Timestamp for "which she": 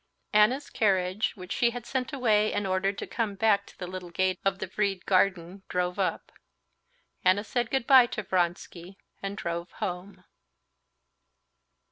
1.35-1.69